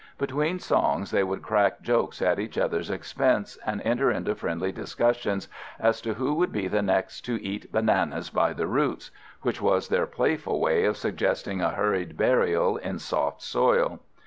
Between 0.17 0.57
songs 0.57 1.11
they 1.11 1.21
would 1.23 1.43
crack 1.43 1.83
jokes 1.83 2.23
at 2.23 2.39
each 2.39 2.57
other's 2.57 2.89
expense, 2.89 3.55
and 3.67 3.79
enter 3.83 4.09
into 4.09 4.33
friendly 4.33 4.71
discussions 4.71 5.47
as 5.79 6.01
to 6.01 6.15
who 6.15 6.33
would 6.33 6.51
be 6.51 6.67
the 6.67 6.81
next 6.81 7.21
to 7.25 7.39
"eat 7.43 7.71
bananas 7.71 8.31
by 8.31 8.51
the 8.53 8.65
roots," 8.65 9.11
which 9.43 9.61
was 9.61 9.89
their 9.89 10.07
playful 10.07 10.59
way 10.59 10.85
of 10.85 10.97
suggesting 10.97 11.61
a 11.61 11.69
hurried 11.69 12.17
burial 12.17 12.77
in 12.77 12.97
soft 12.97 13.43
soil. 13.43 13.99